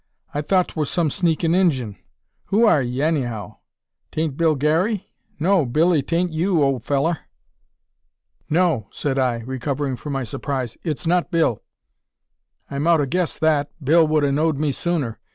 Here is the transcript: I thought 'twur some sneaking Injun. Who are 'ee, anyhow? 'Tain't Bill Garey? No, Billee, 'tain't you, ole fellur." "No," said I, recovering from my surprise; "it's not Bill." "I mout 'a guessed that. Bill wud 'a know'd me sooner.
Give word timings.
I 0.33 0.41
thought 0.41 0.69
'twur 0.69 0.85
some 0.85 1.11
sneaking 1.11 1.53
Injun. 1.53 1.95
Who 2.45 2.65
are 2.65 2.81
'ee, 2.81 3.03
anyhow? 3.03 3.57
'Tain't 4.11 4.35
Bill 4.35 4.55
Garey? 4.55 5.11
No, 5.39 5.63
Billee, 5.63 6.01
'tain't 6.01 6.31
you, 6.31 6.63
ole 6.63 6.79
fellur." 6.79 7.19
"No," 8.49 8.87
said 8.91 9.19
I, 9.19 9.41
recovering 9.41 9.95
from 9.95 10.13
my 10.13 10.23
surprise; 10.23 10.75
"it's 10.83 11.05
not 11.05 11.29
Bill." 11.29 11.61
"I 12.67 12.79
mout 12.79 12.99
'a 12.99 13.05
guessed 13.05 13.41
that. 13.41 13.69
Bill 13.79 14.07
wud 14.07 14.23
'a 14.23 14.31
know'd 14.31 14.57
me 14.57 14.71
sooner. 14.71 15.19